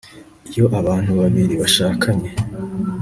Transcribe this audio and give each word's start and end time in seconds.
iyo 0.49 0.65
abantu 0.79 1.11
babiri 1.19 1.53
bashakanye 1.61 2.29